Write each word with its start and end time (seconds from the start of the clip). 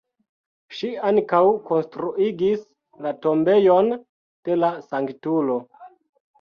Ŝi 0.77 0.87
ankaŭ 1.09 1.41
konstruigis 1.67 2.65
la 3.07 3.13
tombejon 3.27 3.95
de 4.51 4.61
la 4.65 4.75
sanktulo. 4.91 5.63